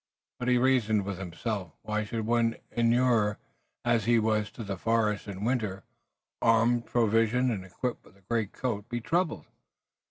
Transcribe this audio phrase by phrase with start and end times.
[0.39, 1.73] But he reasoned with himself.
[1.83, 3.37] Why should one inured
[3.85, 5.83] as he was to the forest and winter,
[6.41, 9.45] armed, provisioned and equipped with the greatcoat, be troubled?